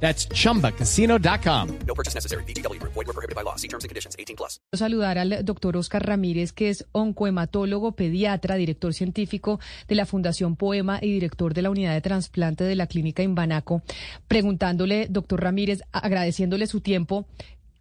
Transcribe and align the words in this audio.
That's 0.00 0.28
chumbacasino.com. 0.28 1.68
No 1.86 1.94
purchase 1.94 2.14
necessary. 2.14 2.44
BGW. 2.44 2.80
Void 2.80 3.06
were 3.06 3.12
prohibited 3.12 3.34
by 3.34 3.42
law. 3.42 3.56
See 3.56 3.68
terms 3.68 3.84
and 3.84 3.90
conditions. 3.90 4.14
18 4.18 4.36
plus. 4.36 4.60
saludar 4.72 5.18
al 5.18 5.44
doctor 5.44 5.76
Oscar 5.76 6.06
Ramírez, 6.06 6.52
que 6.52 6.68
es 6.68 6.86
oncohematólogo, 6.92 7.92
pediatra, 7.92 8.56
director 8.56 8.94
científico 8.94 9.58
de 9.88 9.94
la 9.94 10.06
Fundación 10.06 10.56
Poema 10.56 10.98
y 11.02 11.12
director 11.12 11.54
de 11.54 11.62
la 11.62 11.70
unidad 11.70 11.94
de 11.94 12.00
trasplante 12.00 12.64
de 12.64 12.76
la 12.76 12.86
clínica 12.86 13.22
Imbanaco, 13.22 13.82
preguntándole, 14.28 15.06
doctor 15.08 15.42
Ramírez, 15.42 15.82
agradeciéndole 15.92 16.66
su 16.66 16.80
tiempo. 16.80 17.26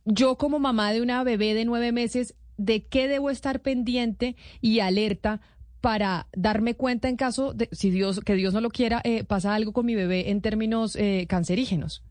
Yo 0.06 0.38
como 0.38 0.60
mamá 0.60 0.94
de 0.94 1.02
una 1.02 1.24
bebé 1.24 1.54
de 1.54 1.66
nueve 1.66 1.92
meses, 1.92 2.36
¿de 2.58 2.86
qué 2.86 3.08
debo 3.08 3.30
estar 3.30 3.62
pendiente 3.62 4.36
y 4.62 4.80
alerta 4.80 5.42
para 5.86 6.26
darme 6.36 6.74
cuenta 6.74 7.10
en 7.10 7.16
caso 7.16 7.54
de, 7.54 7.70
si 7.72 7.92
Dios, 7.92 8.20
que 8.22 8.34
Dios 8.34 8.56
no 8.56 8.60
lo 8.60 8.72
quiera, 8.72 9.02
eh, 9.04 9.24
pasa 9.24 9.54
algo 9.54 9.72
con 9.72 9.86
mi 9.86 9.94
bebé 9.94 10.32
en 10.32 10.42
términos 10.42 10.96
eh, 10.96 11.28
cancerígenos? 11.30 12.02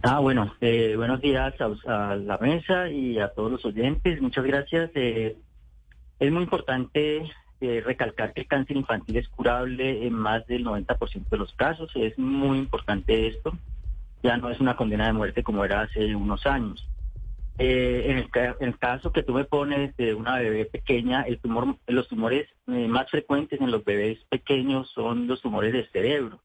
Ah, 0.00 0.20
bueno, 0.20 0.54
eh, 0.62 0.94
buenos 0.96 1.20
días 1.20 1.52
a, 1.60 2.12
a 2.12 2.16
la 2.16 2.38
mesa 2.38 2.88
y 2.88 3.18
a 3.18 3.28
todos 3.28 3.52
los 3.52 3.64
oyentes. 3.66 4.22
Muchas 4.22 4.46
gracias. 4.46 4.90
Eh, 4.94 5.36
es 6.18 6.32
muy 6.32 6.44
importante 6.44 7.30
eh, 7.60 7.82
recalcar 7.84 8.32
que 8.32 8.40
el 8.40 8.46
cáncer 8.46 8.78
infantil 8.78 9.18
es 9.18 9.28
curable 9.28 10.06
en 10.06 10.14
más 10.14 10.46
del 10.46 10.64
90% 10.64 11.28
de 11.28 11.36
los 11.36 11.52
casos. 11.52 11.90
Es 11.96 12.18
muy 12.18 12.56
importante 12.56 13.26
esto. 13.26 13.52
Ya 14.22 14.38
no 14.38 14.48
es 14.48 14.58
una 14.58 14.74
condena 14.74 15.06
de 15.06 15.12
muerte 15.12 15.42
como 15.42 15.66
era 15.66 15.82
hace 15.82 16.14
unos 16.14 16.46
años. 16.46 16.88
Eh, 17.60 18.04
en, 18.06 18.18
el, 18.60 18.78
caso 18.78 19.10
que 19.10 19.24
tú 19.24 19.32
me 19.32 19.44
pones 19.44 19.96
de 19.96 20.14
una 20.14 20.38
bebé 20.38 20.64
pequeña, 20.66 21.22
el 21.22 21.40
tumor, 21.40 21.76
los 21.88 22.06
tumores 22.06 22.48
eh, 22.68 22.86
más 22.86 23.10
frecuentes 23.10 23.60
en 23.60 23.72
los 23.72 23.84
bebés 23.84 24.18
pequeños 24.28 24.88
son 24.92 25.26
los 25.26 25.42
tumores 25.42 25.72
del 25.72 25.90
cerebro. 25.90 26.40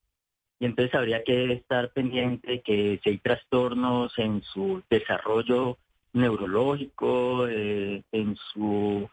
Y 0.59 0.65
entonces 0.65 0.95
habría 0.95 1.23
que 1.23 1.53
estar 1.53 1.91
pendiente 1.91 2.61
que 2.61 2.99
si 3.03 3.11
hay 3.11 3.17
trastornos 3.19 4.17
en 4.17 4.41
su 4.41 4.81
desarrollo 4.89 5.77
neurológico, 6.13 7.47
eh, 7.47 8.01
en 8.11 8.35
su 8.35 9.07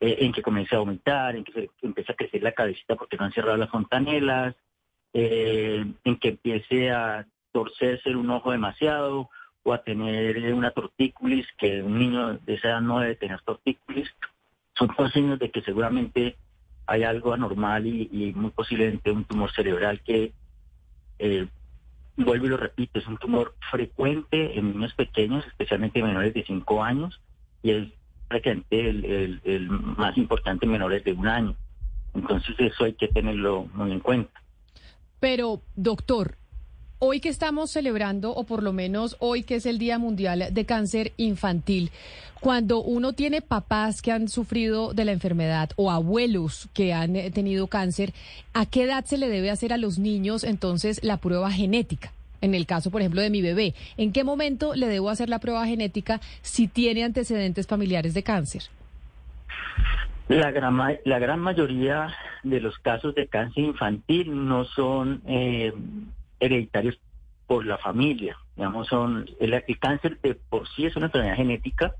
en 0.00 0.32
que 0.32 0.42
comience 0.42 0.74
a 0.74 0.78
aumentar, 0.78 1.36
en 1.36 1.44
que, 1.44 1.52
se, 1.52 1.70
empiece 1.82 2.10
a 2.10 2.16
crecer 2.16 2.42
la 2.42 2.52
cabecita 2.52 2.96
porque 2.96 3.16
no 3.16 3.24
han 3.24 3.32
cerrado 3.32 3.56
las 3.56 3.70
fontanelas, 3.70 4.56
en 5.12 6.16
que 6.18 6.28
empiece 6.30 6.90
a 6.90 7.24
torcerse 7.52 8.16
un 8.16 8.28
ojo 8.30 8.50
demasiado 8.50 9.30
o 9.64 9.72
a 9.72 9.82
tener 9.82 10.36
eh, 10.36 10.52
una 10.52 10.70
tortícolis, 10.70 11.46
que 11.58 11.82
un 11.82 11.98
niño 11.98 12.38
de 12.38 12.54
esa 12.54 12.68
edad 12.68 12.80
no 12.80 13.00
debe 13.00 13.16
tener 13.16 13.40
tortícolis. 13.42 14.08
Son 14.74 14.88
todos 14.94 15.12
signos 15.12 15.38
de 15.38 15.50
que 15.50 15.62
seguramente 15.62 16.36
hay 16.86 17.04
algo 17.04 17.32
anormal 17.32 17.86
y, 17.86 18.08
y 18.10 18.32
muy 18.34 18.50
posiblemente 18.50 19.10
un 19.10 19.24
tumor 19.24 19.52
cerebral 19.52 20.00
que 20.00 20.32
eh, 21.18 21.46
vuelvo 22.16 22.46
y 22.46 22.48
lo 22.48 22.56
repito, 22.56 22.98
es 22.98 23.06
un 23.06 23.16
tumor 23.18 23.54
frecuente 23.70 24.58
en 24.58 24.72
niños 24.72 24.92
pequeños, 24.94 25.46
especialmente 25.46 26.02
menores 26.02 26.34
de 26.34 26.44
5 26.44 26.82
años, 26.82 27.20
y 27.62 27.70
es 27.70 27.88
frecuente 28.28 28.88
el, 28.88 29.70
más 29.70 30.16
importante 30.16 30.66
en 30.66 30.72
menores 30.72 31.04
de 31.04 31.12
un 31.12 31.28
año. 31.28 31.56
Entonces 32.14 32.54
eso 32.58 32.84
hay 32.84 32.94
que 32.94 33.08
tenerlo 33.08 33.68
muy 33.74 33.92
en 33.92 34.00
cuenta. 34.00 34.42
Pero, 35.20 35.62
doctor, 35.76 36.36
hoy 37.04 37.18
que 37.18 37.30
estamos 37.30 37.72
celebrando, 37.72 38.30
o 38.30 38.44
por 38.44 38.62
lo 38.62 38.72
menos 38.72 39.16
hoy 39.18 39.42
que 39.42 39.56
es 39.56 39.66
el 39.66 39.78
Día 39.78 39.98
Mundial 39.98 40.46
de 40.52 40.64
Cáncer 40.64 41.10
Infantil, 41.16 41.90
cuando 42.40 42.80
uno 42.80 43.12
tiene 43.12 43.42
papás 43.42 44.02
que 44.02 44.12
han 44.12 44.28
sufrido 44.28 44.94
de 44.94 45.04
la 45.04 45.10
enfermedad 45.10 45.70
o 45.74 45.90
abuelos 45.90 46.68
que 46.72 46.92
han 46.92 47.16
eh, 47.16 47.32
tenido 47.32 47.66
cáncer, 47.66 48.12
¿a 48.54 48.66
qué 48.66 48.84
edad 48.84 49.04
se 49.04 49.18
le 49.18 49.28
debe 49.28 49.50
hacer 49.50 49.72
a 49.72 49.78
los 49.78 49.98
niños 49.98 50.44
entonces 50.44 51.02
la 51.02 51.16
prueba 51.16 51.50
genética? 51.50 52.12
En 52.40 52.54
el 52.54 52.66
caso, 52.66 52.92
por 52.92 53.00
ejemplo, 53.00 53.20
de 53.20 53.30
mi 53.30 53.42
bebé, 53.42 53.74
¿en 53.96 54.12
qué 54.12 54.22
momento 54.22 54.76
le 54.76 54.86
debo 54.86 55.10
hacer 55.10 55.28
la 55.28 55.40
prueba 55.40 55.66
genética 55.66 56.20
si 56.40 56.68
tiene 56.68 57.02
antecedentes 57.02 57.66
familiares 57.66 58.14
de 58.14 58.22
cáncer? 58.22 58.62
La 60.28 60.52
gran, 60.52 60.78
la 61.04 61.18
gran 61.18 61.40
mayoría 61.40 62.14
de 62.44 62.60
los 62.60 62.78
casos 62.78 63.16
de 63.16 63.26
cáncer 63.26 63.64
infantil 63.64 64.46
no 64.46 64.64
son 64.66 65.20
eh, 65.26 65.72
hereditarios 66.42 66.98
por 67.46 67.64
la 67.64 67.78
familia. 67.78 68.36
Digamos, 68.56 68.88
son 68.88 69.26
el, 69.40 69.54
el 69.54 69.78
cáncer 69.78 70.20
de 70.20 70.34
por 70.34 70.68
sí 70.68 70.86
es 70.86 70.96
una 70.96 71.06
enfermedad 71.06 71.36
genética, 71.36 71.94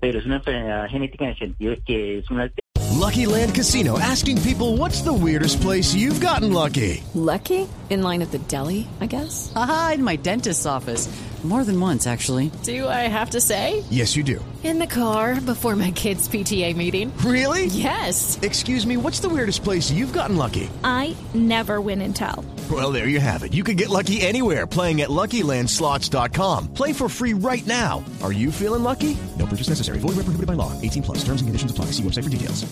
pero 0.00 0.18
es 0.18 0.26
una 0.26 0.36
enfermedad 0.36 0.88
genética 0.88 1.24
en 1.24 1.30
el 1.30 1.38
sentido 1.38 1.70
de 1.72 1.80
que 1.82 2.18
es 2.18 2.30
una 2.30 2.50
Lucky 2.98 3.26
Land 3.26 3.54
Casino 3.54 3.96
asking 3.98 4.42
people 4.42 4.76
what's 4.76 5.02
the 5.02 5.12
weirdest 5.12 5.60
place 5.60 5.94
you've 5.94 6.20
gotten 6.20 6.52
lucky? 6.52 7.02
Lucky? 7.14 7.68
In 7.90 8.02
line 8.02 8.22
at 8.22 8.32
the 8.32 8.38
deli, 8.38 8.88
I 9.00 9.06
guess? 9.06 9.52
Aha, 9.54 9.92
in 9.94 10.02
my 10.04 10.16
dentist's 10.16 10.66
office. 10.66 11.08
More 11.44 11.62
than 11.62 11.80
once, 11.80 12.08
actually. 12.08 12.50
Do 12.64 12.88
I 12.88 13.06
have 13.06 13.30
to 13.30 13.40
say? 13.40 13.84
Yes, 13.90 14.16
you 14.16 14.24
do. 14.24 14.44
In 14.64 14.80
the 14.80 14.88
car 14.88 15.40
before 15.40 15.76
my 15.76 15.92
kids' 15.92 16.28
PTA 16.28 16.74
meeting. 16.74 17.16
Really? 17.18 17.66
Yes. 17.66 18.40
Excuse 18.42 18.84
me, 18.84 18.96
what's 18.96 19.20
the 19.20 19.28
weirdest 19.28 19.62
place 19.62 19.88
you've 19.88 20.12
gotten 20.12 20.36
lucky? 20.36 20.68
I 20.82 21.14
never 21.34 21.80
win 21.80 22.02
and 22.02 22.14
tell. 22.14 22.44
Well, 22.70 22.92
there 22.92 23.08
you 23.08 23.20
have 23.20 23.44
it. 23.44 23.54
You 23.54 23.64
can 23.64 23.76
get 23.76 23.88
lucky 23.88 24.20
anywhere 24.20 24.66
playing 24.66 25.00
at 25.00 25.08
LuckyLandSlots.com. 25.08 26.74
Play 26.74 26.92
for 26.92 27.08
free 27.08 27.34
right 27.34 27.66
now. 27.66 28.04
Are 28.20 28.32
you 28.32 28.50
feeling 28.50 28.82
lucky? 28.82 29.16
No 29.38 29.46
purchase 29.46 29.68
necessary. 29.68 30.00
Void 30.00 30.16
where 30.16 30.24
prohibited 30.24 30.46
by 30.46 30.54
law. 30.54 30.72
18 30.82 31.02
plus. 31.04 31.18
Terms 31.18 31.40
and 31.40 31.48
conditions 31.48 31.70
apply. 31.70 31.86
See 31.92 32.02
website 32.02 32.24
for 32.24 32.30
details. 32.30 32.66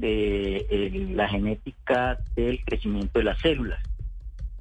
de 0.00 0.66
eh, 0.70 1.08
la 1.14 1.28
genética 1.28 2.18
del 2.34 2.64
crecimiento 2.64 3.18
de 3.18 3.24
las 3.24 3.38
células. 3.40 3.80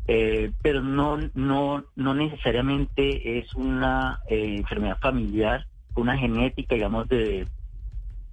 Eh, 0.07 0.51
pero 0.61 0.81
no, 0.81 1.17
no, 1.33 1.83
no 1.95 2.13
necesariamente 2.13 3.39
es 3.39 3.53
una 3.55 4.19
eh, 4.27 4.57
enfermedad 4.57 4.97
familiar, 4.99 5.65
una 5.95 6.17
genética, 6.17 6.75
digamos, 6.75 7.07
de 7.07 7.47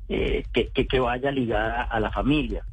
que, 0.09 0.69
que, 0.73 1.01
vaya 1.01 1.31
ligada 1.31 1.83
a 1.83 2.01
la 2.01 2.11
familia. 2.11 2.65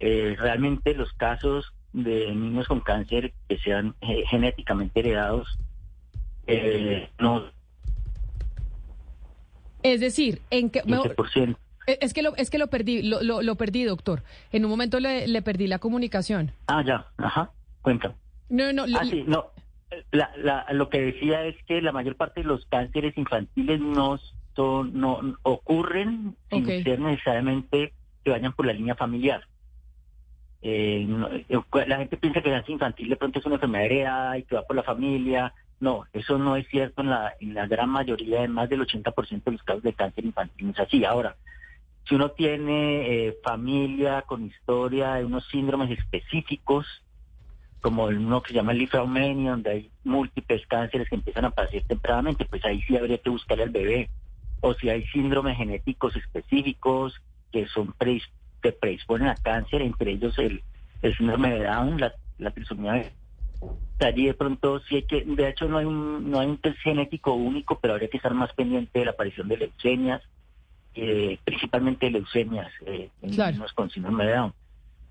Realmente 0.00 0.94
los 0.94 1.12
casos 1.12 1.72
de 1.92 2.34
niños 2.34 2.66
con 2.68 2.80
cáncer 2.80 3.32
que 3.48 3.58
sean 3.58 3.94
eh, 4.00 4.24
genéticamente 4.28 5.00
heredados 5.00 5.58
eh, 6.46 7.08
no 7.18 7.44
Es 9.82 10.00
decir, 10.00 10.40
en 10.50 10.70
qué... 10.70 10.82
me- 10.84 10.98
15%. 10.98 11.56
Es 12.00 12.12
que 12.12 12.20
lo, 12.22 12.36
es 12.36 12.50
que 12.50 12.58
lo 12.58 12.66
perdí, 12.66 13.02
lo, 13.02 13.22
lo, 13.22 13.40
lo 13.40 13.54
perdí, 13.54 13.84
doctor. 13.84 14.22
En 14.52 14.64
un 14.66 14.70
momento 14.70 15.00
le, 15.00 15.26
le 15.26 15.40
perdí 15.40 15.66
la 15.68 15.78
comunicación. 15.78 16.52
Ah, 16.66 16.82
ya, 16.84 17.06
ajá, 17.16 17.50
cuenta. 17.80 18.14
No, 18.50 18.70
no, 18.74 18.84
Ah, 18.98 19.04
sí, 19.08 19.24
no. 19.26 19.46
La, 20.12 20.30
la, 20.36 20.66
lo 20.72 20.90
que 20.90 21.00
decía 21.00 21.46
es 21.46 21.56
que 21.66 21.80
la 21.80 21.92
mayor 21.92 22.16
parte 22.16 22.42
de 22.42 22.46
los 22.46 22.66
cánceres 22.66 23.16
infantiles 23.16 23.80
no 23.80 24.20
son, 24.54 25.00
no 25.00 25.38
ocurren 25.44 26.36
sin 26.50 26.66
ser 26.84 27.00
necesariamente 27.00 27.94
que 28.22 28.30
vayan 28.32 28.52
por 28.52 28.66
la 28.66 28.74
línea 28.74 28.94
familiar. 28.94 29.46
Eh, 30.60 31.06
eh, 31.48 31.86
la 31.86 31.98
gente 31.98 32.16
piensa 32.16 32.40
que 32.42 32.48
el 32.48 32.54
cáncer 32.56 32.72
infantil 32.72 33.08
de 33.08 33.16
pronto 33.16 33.38
es 33.38 33.46
una 33.46 33.54
enfermedad 33.56 33.86
heredada 33.86 34.38
y 34.38 34.42
que 34.44 34.56
va 34.56 34.62
por 34.62 34.76
la 34.76 34.82
familia. 34.82 35.54
No, 35.80 36.04
eso 36.12 36.38
no 36.38 36.56
es 36.56 36.66
cierto 36.68 37.02
en 37.02 37.10
la, 37.10 37.34
la 37.40 37.66
gran 37.66 37.88
mayoría, 37.90 38.42
en 38.42 38.52
más 38.52 38.68
del 38.68 38.80
80% 38.80 39.44
de 39.44 39.52
los 39.52 39.62
casos 39.62 39.82
de 39.82 39.92
cáncer 39.92 40.24
infantil 40.24 40.66
no 40.66 40.72
es 40.72 40.80
así. 40.80 41.04
Ahora, 41.04 41.36
si 42.08 42.14
uno 42.16 42.30
tiene 42.30 43.26
eh, 43.28 43.38
familia 43.44 44.22
con 44.22 44.46
historia 44.46 45.14
de 45.14 45.24
unos 45.24 45.46
síndromes 45.48 45.90
específicos, 45.96 46.86
como 47.80 48.04
uno 48.06 48.42
que 48.42 48.48
se 48.48 48.54
llama 48.54 48.72
el 48.72 48.78
lifeomania, 48.78 49.52
donde 49.52 49.70
hay 49.70 49.90
múltiples 50.02 50.66
cánceres 50.66 51.08
que 51.08 51.14
empiezan 51.14 51.44
a 51.44 51.48
aparecer 51.48 51.84
tempranamente, 51.84 52.44
pues 52.44 52.64
ahí 52.64 52.82
sí 52.82 52.96
habría 52.96 53.18
que 53.18 53.30
buscarle 53.30 53.62
al 53.64 53.70
bebé. 53.70 54.10
O 54.60 54.74
si 54.74 54.90
hay 54.90 55.04
síndromes 55.06 55.56
genéticos 55.56 56.16
específicos 56.16 57.14
que 57.52 57.66
son 57.68 57.94
predis- 57.94 58.28
que 58.62 58.72
predisponen 58.72 59.28
a 59.28 59.36
cáncer, 59.36 59.82
entre 59.82 60.12
ellos 60.12 60.38
el, 60.38 60.62
el 61.02 61.16
síndrome 61.16 61.50
de 61.54 61.64
Down, 61.64 62.00
la, 62.00 62.12
la 62.38 62.50
trisomía 62.50 62.92
de 63.98 64.06
allí 64.06 64.26
de 64.26 64.34
pronto 64.34 64.80
sí 64.80 64.96
hay 64.96 65.02
que, 65.02 65.24
de 65.24 65.48
hecho 65.48 65.68
no 65.68 65.78
hay 65.78 65.84
un, 65.84 66.30
no 66.30 66.38
hay 66.38 66.46
un 66.46 66.58
test 66.58 66.78
genético 66.78 67.34
único, 67.34 67.80
pero 67.80 67.94
habría 67.94 68.08
que 68.08 68.16
estar 68.16 68.32
más 68.32 68.52
pendiente 68.52 68.98
de 68.98 69.04
la 69.04 69.10
aparición 69.10 69.48
de 69.48 69.56
leucemias, 69.56 70.22
eh, 70.94 71.38
principalmente 71.44 72.10
leucemias 72.10 72.70
eh, 72.86 73.10
en 73.22 73.30
niños 73.30 73.72
con 73.72 73.90
síndrome 73.90 74.26
de 74.26 74.34
Down. 74.34 74.54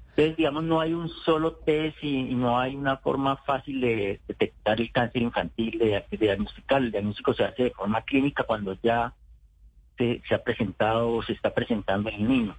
Entonces, 0.09 0.37
digamos, 0.37 0.63
no 0.63 0.79
hay 0.79 0.93
un 0.93 1.09
solo 1.09 1.57
test 1.57 1.97
y, 2.01 2.31
y 2.31 2.33
no 2.33 2.57
hay 2.57 2.75
una 2.75 2.97
forma 2.97 3.37
fácil 3.37 3.81
de 3.81 4.19
detectar 4.27 4.81
el 4.81 4.91
cáncer 4.91 5.21
infantil, 5.21 5.77
de, 5.77 6.03
de 6.09 6.17
diagnosticar. 6.17 6.81
El 6.81 6.91
diagnóstico 6.91 7.33
se 7.33 7.43
hace 7.43 7.63
de 7.65 7.69
forma 7.71 8.01
clínica 8.01 8.43
cuando 8.43 8.75
ya 8.81 9.13
se, 9.97 10.21
se 10.27 10.33
ha 10.33 10.43
presentado 10.43 11.11
o 11.11 11.21
se 11.21 11.33
está 11.33 11.53
presentando 11.53 12.09
en 12.09 12.15
el 12.15 12.27
niño. 12.27 12.55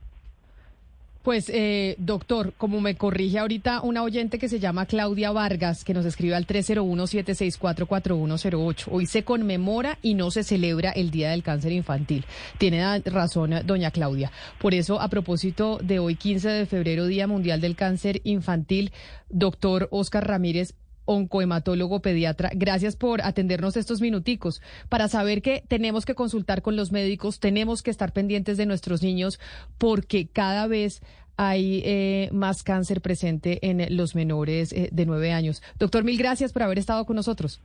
Pues, 1.23 1.51
eh, 1.53 1.97
doctor, 1.99 2.55
como 2.57 2.81
me 2.81 2.95
corrige 2.95 3.39
ahorita 3.39 3.83
una 3.83 4.03
oyente 4.03 4.39
que 4.39 4.49
se 4.49 4.61
llama 4.61 4.87
Claudia 4.87 5.31
Vargas, 5.33 5.85
que 5.85 5.93
nos 5.93 6.07
escribe 6.07 6.35
al 6.35 6.47
301-764-4108. 6.47 8.87
Hoy 8.91 9.05
se 9.07 9.25
conmemora 9.25 9.99
y 10.01 10.15
no 10.15 10.31
se 10.31 10.45
celebra 10.45 10.93
el 10.93 11.11
Día 11.11 11.29
del 11.31 11.43
Cáncer 11.43 11.73
Infantil. 11.73 12.25
Tiene 12.57 13.01
razón 13.01 13.51
doña 13.67 13.91
Claudia. 13.91 14.33
Por 14.59 14.73
eso, 14.75 14.99
a 15.01 15.09
propósito 15.09 15.79
de 15.83 15.99
hoy, 15.99 16.15
15 16.15 16.49
de 16.49 16.67
febrero, 16.67 17.07
Día 17.07 17.27
Mundial 17.27 17.61
del 17.61 17.77
Cáncer 17.77 18.21
Infantil, 18.25 18.93
doctor 19.29 19.89
Oscar 19.91 20.27
Ramírez, 20.27 20.73
oncohematólogo 21.09 22.01
pediatra, 22.01 22.51
gracias 22.55 22.97
por 22.97 23.23
atendernos 23.23 23.77
estos 23.77 24.01
minuticos 24.03 24.61
para 24.91 25.09
saber 25.09 25.41
que 25.41 25.65
tenemos 25.67 26.05
que 26.05 26.15
consultar 26.15 26.61
con 26.61 26.77
los 26.77 26.93
médicos, 26.93 27.41
tenemos 27.41 27.83
que 27.83 27.91
estar 27.91 28.13
pendientes 28.13 28.59
de 28.59 28.67
nuestros 28.67 29.03
niños 29.03 29.41
porque 29.79 30.29
cada 30.29 30.67
vez 30.67 31.03
hay 31.39 31.83
eh, 31.85 32.29
más 32.33 32.63
cáncer 32.63 33.01
presente 33.01 33.59
en 33.63 33.97
los 33.97 34.15
menores 34.15 34.73
eh, 34.73 34.91
de 34.93 35.07
nueve 35.07 35.33
años. 35.33 35.63
Doctor, 35.79 36.05
mil 36.05 36.19
gracias 36.19 36.53
por 36.53 36.63
haber 36.63 36.79
estado 36.79 37.07
con 37.07 37.17
nosotros. 37.17 37.63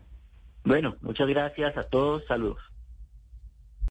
Bueno, 0.63 0.95
muchas 1.01 1.27
gracias 1.27 1.75
a 1.75 1.83
todos. 1.83 2.23
Saludos. 2.27 2.72